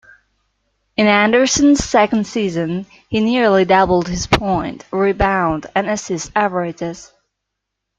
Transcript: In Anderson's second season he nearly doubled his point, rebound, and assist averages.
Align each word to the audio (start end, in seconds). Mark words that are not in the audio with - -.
In 0.97 1.05
Anderson's 1.05 1.83
second 1.83 2.25
season 2.25 2.87
he 3.09 3.19
nearly 3.19 3.65
doubled 3.65 4.07
his 4.07 4.25
point, 4.25 4.83
rebound, 4.91 5.67
and 5.75 5.87
assist 5.87 6.31
averages. 6.35 7.13